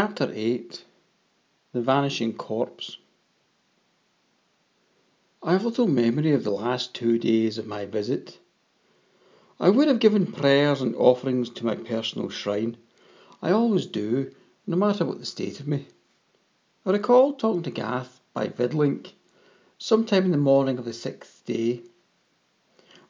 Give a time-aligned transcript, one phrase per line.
[0.00, 0.84] Chapter 8
[1.72, 2.98] The Vanishing Corpse
[5.42, 8.38] I have little memory of the last two days of my visit.
[9.58, 12.76] I would have given prayers and offerings to my personal shrine.
[13.42, 14.30] I always do,
[14.68, 15.88] no matter what the state of me.
[16.86, 19.14] I recall talking to Gath by vidlink
[19.78, 21.82] sometime in the morning of the sixth day.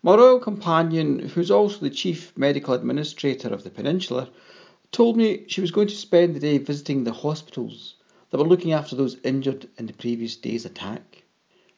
[0.02, 4.30] My royal companion, who is also the chief medical administrator of the peninsula,
[4.92, 7.94] told me she was going to spend the day visiting the hospitals
[8.31, 11.25] that were looking after those injured in the previous day's attack.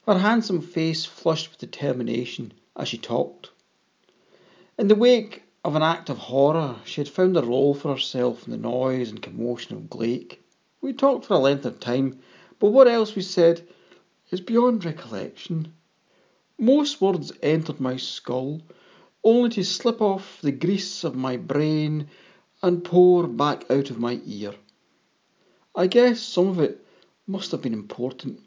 [0.05, 3.51] Her handsome face flushed with determination as she talked.
[4.77, 8.45] In the wake of an act of horror, she had found a role for herself
[8.45, 10.41] in the noise and commotion of Glake.
[10.81, 12.19] We talked for a length of time,
[12.59, 13.67] but what else we said
[14.31, 15.73] is beyond recollection.
[16.57, 18.61] Most words entered my skull,
[19.23, 22.07] only to slip off the grease of my brain
[22.63, 24.53] and pour back out of my ear.
[25.75, 26.85] I guess some of it
[27.25, 28.39] must have been important.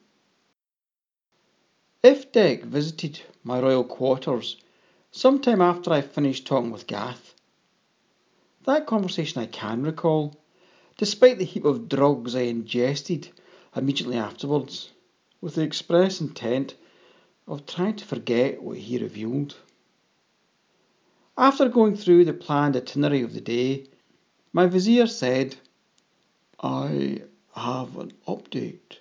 [2.03, 4.57] Ifdek visited my royal quarters
[5.11, 7.35] some time after I finished talking with Gath.
[8.67, 10.37] That conversation I can recall,
[10.97, 13.31] despite the heap of drugs I ingested
[13.77, 14.91] immediately afterwards,
[15.41, 16.75] with the express intent
[17.47, 19.57] of trying to forget what he revealed.
[21.37, 23.87] After going through the planned itinerary of the day,
[24.55, 25.57] my vizier said,
[26.61, 27.23] I
[27.57, 28.99] have an update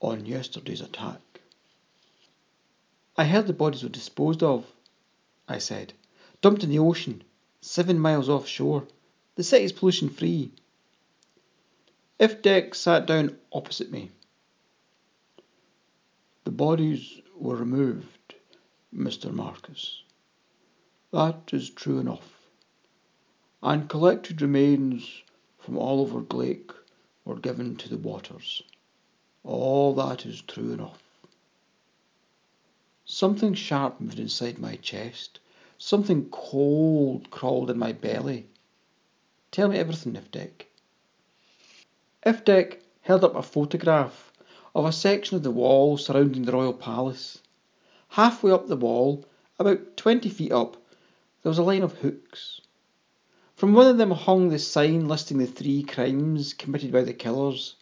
[0.00, 1.20] on yesterday's attack.
[3.16, 4.66] I heard the bodies were disposed of,
[5.46, 5.92] I said.
[6.42, 7.22] Dumped in the ocean,
[7.60, 8.88] seven miles offshore.
[9.36, 10.50] The city's pollution free.
[12.18, 14.10] Ifdek sat down opposite me.
[16.42, 18.34] The bodies were removed,
[18.92, 19.32] Mr.
[19.32, 20.02] Marcus.
[21.12, 22.39] That is true enough
[23.62, 25.22] and collected remains
[25.58, 26.72] from all over Glake
[27.24, 28.62] were given to the waters.
[29.44, 31.02] All that is true enough.
[33.04, 35.40] Something sharp moved inside my chest.
[35.78, 38.46] Something cold crawled in my belly.
[39.50, 40.66] Tell me everything, Ifdek.
[42.24, 44.32] Ifdek held up a photograph
[44.74, 47.38] of a section of the wall surrounding the royal palace.
[48.10, 49.24] Halfway up the wall,
[49.58, 50.76] about twenty feet up,
[51.42, 52.60] there was a line of hooks.
[53.60, 57.76] From one of them hung the sign listing the three crimes committed by the killers.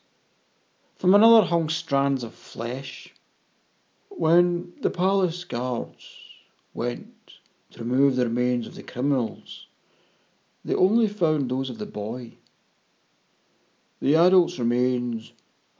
[0.97, 3.15] From another hung strands of flesh.
[4.09, 6.05] When the palace guards
[6.75, 7.34] went
[7.71, 9.69] to remove the remains of the criminals,
[10.65, 12.33] they only found those of the boy.
[14.00, 15.33] The adult's remains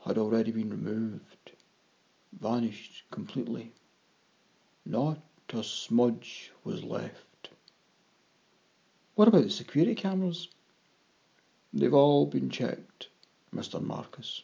[0.05, 1.51] had already been removed,
[2.31, 3.73] vanished completely.
[4.85, 7.28] Not a smudge was left.
[9.19, 10.47] What about the security cameras?
[11.73, 13.09] They've all been checked,
[13.53, 13.81] Mr.
[13.81, 14.43] Marcus.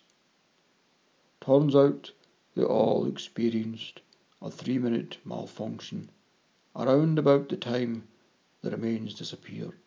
[1.40, 2.12] Turns out
[2.56, 4.02] they all experienced
[4.42, 6.10] a three minute malfunction
[6.76, 8.06] around about the time
[8.64, 9.80] the remains disappeared.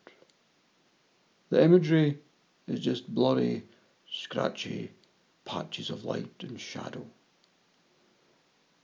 [1.51, 2.17] The imagery
[2.65, 3.65] is just blurry,
[4.09, 4.89] scratchy
[5.45, 7.05] patches of light and shadow.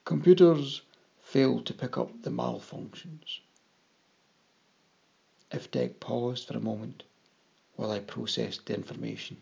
[0.04, 0.84] Computers
[1.20, 3.40] failed to pick up the malfunctions.
[5.52, 7.04] Ifdek paused for a moment
[7.76, 9.38] while I processed the information.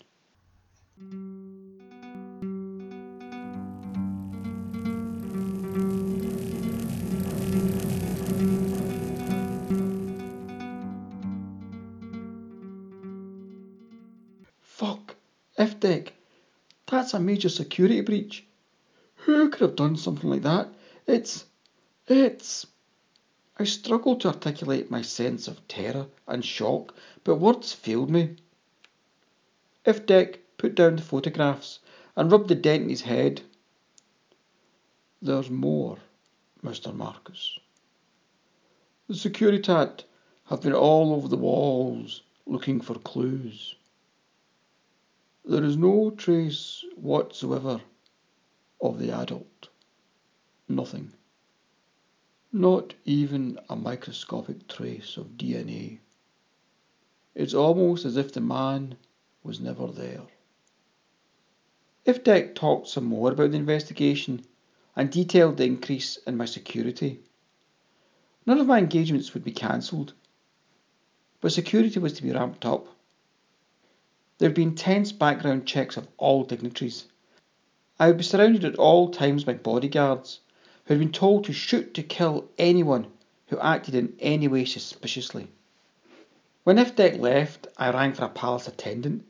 [14.61, 15.15] Fuck,
[15.57, 16.09] Ifdek,
[16.87, 18.45] that's a major security breach.
[19.15, 20.67] Who could have done something like that?
[21.07, 21.45] It's.
[22.07, 22.65] it's.
[23.57, 28.37] I struggled to articulate my sense of terror and shock, but words failed me.
[29.85, 31.79] Ifdek put down the photographs
[32.15, 33.41] and rubbed the dent in his head.
[35.21, 35.99] There's more,
[36.63, 36.93] Mr.
[36.93, 37.59] Marcus.
[39.07, 40.03] The Securitat
[40.45, 43.75] have been all over the walls looking for clues.
[45.45, 47.81] There is no trace whatsoever
[48.81, 49.67] of the adult.
[50.67, 51.13] Nothing.
[52.55, 55.97] Not even a microscopic trace of DNA.
[57.33, 58.95] It's almost as if the man
[59.41, 60.21] was never there.
[62.05, 64.45] Ifdek talked some more about the investigation
[64.95, 67.21] and detailed the increase in my security,
[68.45, 70.13] none of my engagements would be cancelled,
[71.41, 72.85] but security was to be ramped up.
[74.37, 77.05] There would be intense background checks of all dignitaries.
[77.99, 80.41] I would be surrounded at all times by bodyguards
[80.85, 83.07] who had been told to shoot to kill anyone
[83.47, 85.47] who acted in any way suspiciously.
[86.63, 89.25] When Ifdek left, I rang for a palace attendant.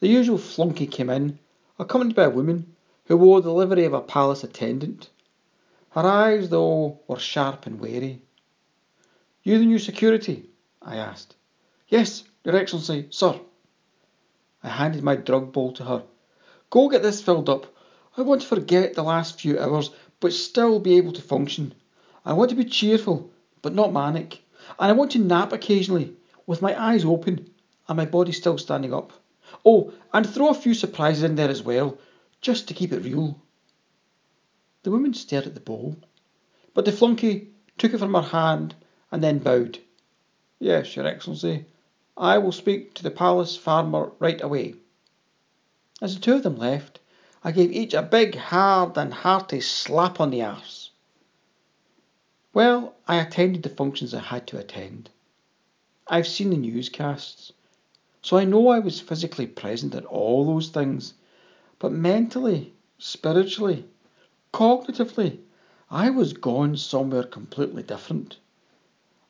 [0.00, 1.38] The usual flunkey came in,
[1.78, 2.74] accompanied by a woman
[3.06, 5.08] who wore the livery of a palace attendant.
[5.90, 8.20] Her eyes, though, were sharp and wary.
[9.42, 10.50] You the new security?
[10.82, 11.34] I asked.
[11.88, 13.40] Yes, Your Excellency, sir.
[14.62, 16.02] I handed my drug bowl to her.
[16.70, 17.66] Go get this filled up.
[18.16, 19.90] I want to forget the last few hours,
[20.20, 21.74] but still be able to function.
[22.24, 23.30] I want to be cheerful,
[23.62, 24.42] but not manic.
[24.78, 26.14] And I want to nap occasionally,
[26.46, 27.50] with my eyes open
[27.88, 29.12] and my body still standing up.
[29.64, 31.98] Oh, and throw a few surprises in there as well,
[32.40, 33.40] just to keep it real.
[34.82, 35.96] The woman stared at the bowl,
[36.74, 38.74] but the flunkey took it from her hand
[39.10, 39.78] and then bowed.
[40.58, 41.64] Yes, Your Excellency,
[42.16, 44.74] I will speak to the palace farmer right away.
[46.02, 47.00] As the two of them left,
[47.44, 50.90] I gave each a big, hard and hearty slap on the arse.
[52.52, 55.10] Well, I attended the functions I had to attend.
[56.08, 57.52] I've seen the newscasts,
[58.22, 61.14] so I know I was physically present at all those things,
[61.78, 63.84] but mentally, spiritually,
[64.52, 65.38] cognitively,
[65.90, 68.38] I was gone somewhere completely different.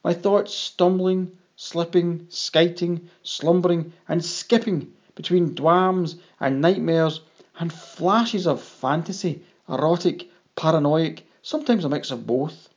[0.02, 7.20] My thoughts stumbling, slipping, skiting, slumbering, and skipping between dwams and nightmares
[7.58, 12.69] and flashes of fantasy, erotic, paranoid, sometimes a mix of both.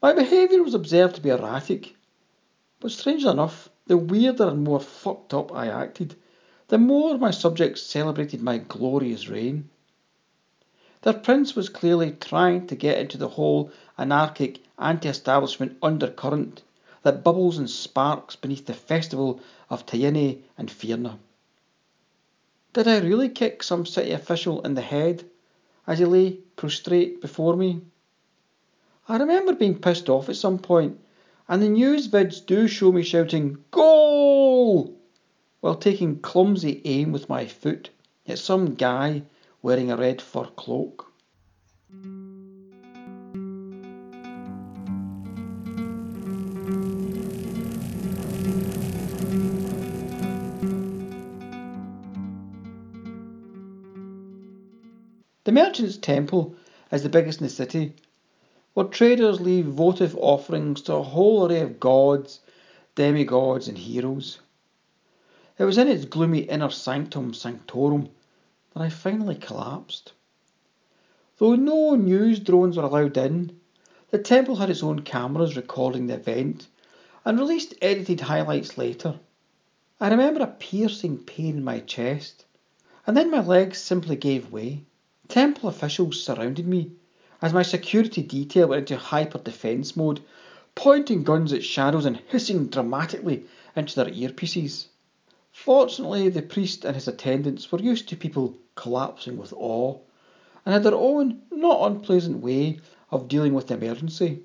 [0.00, 1.94] My behaviour was observed to be erratic,
[2.80, 6.14] but strangely enough, the weirder and more fucked up I acted,
[6.68, 9.68] the more my subjects celebrated my glorious reign.
[11.02, 16.62] Their prince was clearly trying to get into the whole anarchic anti-establishment undercurrent
[17.02, 19.40] that bubbles and sparks beneath the festival
[19.70, 21.18] of Tyene and Fierna.
[22.78, 25.24] Did I really kick some city official in the head
[25.84, 27.80] as he lay prostrate before me?
[29.08, 31.00] I remember being pissed off at some point,
[31.48, 34.94] and the news vids do show me shouting "Goal!"
[35.58, 37.90] while taking clumsy aim with my foot
[38.28, 39.24] at some guy
[39.60, 41.12] wearing a red fur cloak.
[55.48, 56.54] The Merchant's Temple
[56.92, 57.94] is the biggest in the city,
[58.74, 62.40] where traders leave votive offerings to a whole array of gods,
[62.94, 64.40] demigods, and heroes.
[65.56, 68.10] It was in its gloomy inner sanctum sanctorum
[68.74, 70.12] that I finally collapsed.
[71.38, 73.58] Though no news drones were allowed in,
[74.10, 76.66] the temple had its own cameras recording the event
[77.24, 79.18] and released edited highlights later.
[79.98, 82.44] I remember a piercing pain in my chest,
[83.06, 84.82] and then my legs simply gave way.
[85.28, 86.92] Temple officials surrounded me
[87.42, 90.20] as my security detail went into hyper defence mode,
[90.74, 93.44] pointing guns at shadows and hissing dramatically
[93.76, 94.86] into their earpieces.
[95.52, 99.98] Fortunately, the priest and his attendants were used to people collapsing with awe
[100.64, 102.80] and had their own not unpleasant way
[103.10, 104.44] of dealing with the emergency.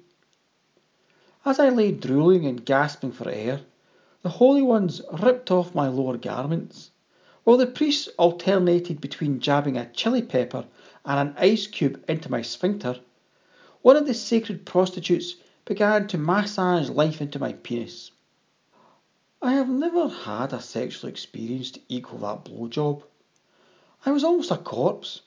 [1.45, 3.61] As I lay drooling and gasping for air,
[4.21, 6.91] the holy ones ripped off my lower garments
[7.43, 10.65] while the priests alternated between jabbing a chili pepper
[11.03, 12.97] and an ice cube into my sphincter,
[13.81, 15.35] one of the sacred prostitutes
[15.65, 18.11] began to massage life into my penis.
[19.41, 23.03] I have never had a sexual experience to equal that blowjob.
[24.05, 25.21] I was almost a corpse,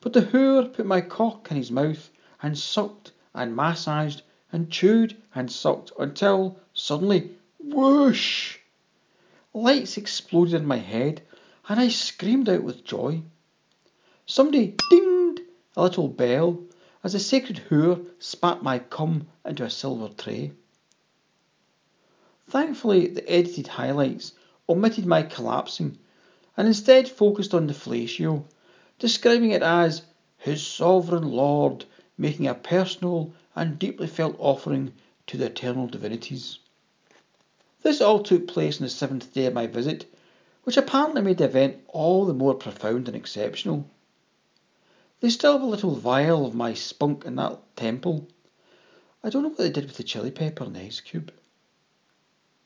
[0.00, 2.10] but the whore put my cock in his mouth
[2.42, 8.56] and sucked and massaged and chewed and sucked until suddenly, whoosh!
[9.52, 11.20] Lights exploded in my head
[11.70, 13.22] and I screamed out with joy.
[14.26, 15.42] Somebody dinged
[15.76, 16.64] a little bell
[17.04, 20.50] as the sacred whore spat my cum into a silver tray.
[22.48, 24.32] Thankfully, the edited highlights
[24.68, 25.96] omitted my collapsing
[26.56, 28.46] and instead focused on the fellatio,
[28.98, 30.02] describing it as
[30.38, 31.84] His Sovereign Lord
[32.18, 34.92] making a personal and deeply felt offering
[35.28, 36.58] to the eternal divinities.
[37.82, 40.09] This all took place on the seventh day of my visit
[40.70, 43.90] which apparently made the event all the more profound and exceptional.
[45.18, 48.28] They still have a little vial of my spunk in that temple.
[49.24, 51.32] I don't know what they did with the chili pepper and the ice cube.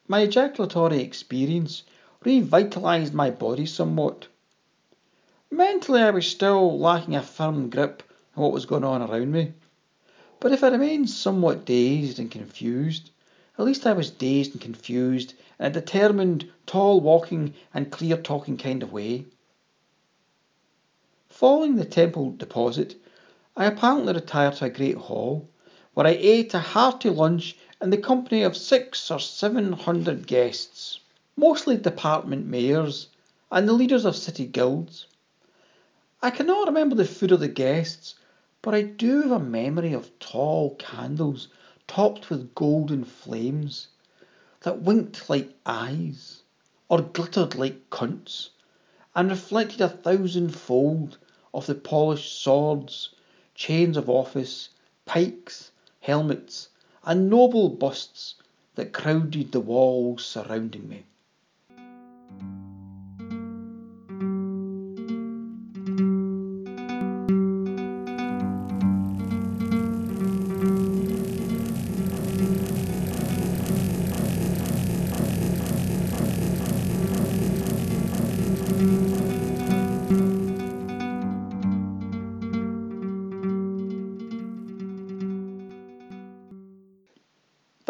[0.07, 1.83] My ejaculatory experience
[2.23, 4.27] revitalised my body somewhat.
[5.51, 8.03] Mentally, I was still lacking a firm grip
[8.37, 9.55] on what was going on around me.
[10.41, 13.13] But if I remained somewhat dazed and confused,
[13.59, 18.57] at least I was dazed and confused in a determined, tall walking and clear talking
[18.57, 19.27] kind of way.
[21.29, 22.97] Following the temple deposit,
[23.57, 25.49] I apparently retired to a great hall,
[25.93, 30.99] where I ate a hearty lunch in the company of six or seven hundred guests,
[31.37, 33.09] mostly department mayors
[33.53, 35.07] and the leaders of city guilds.
[36.21, 38.17] I cannot remember the food of the guests,
[38.63, 41.49] but I do have a memory of tall candles
[41.87, 43.89] topped with golden flames
[44.61, 46.43] that winked like eyes
[46.89, 48.49] or glittered like cunts
[49.15, 51.19] and reflected a thousandfold
[51.53, 53.15] of the polished swords,
[53.55, 54.71] chains of office,
[55.07, 56.69] pikes, helmets,
[57.05, 58.35] and noble busts
[58.75, 61.05] that crowded the walls surrounding me.